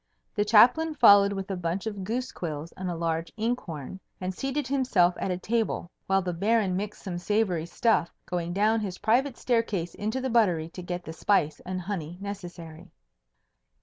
[0.33, 4.33] The Chaplain followed with a bunch of goose quills and a large ink horn, and
[4.33, 8.97] seated himself at a table, while the Baron mixed some savoury stuff, going down his
[8.97, 12.89] private staircase into the buttery to get the spice and honey necessary.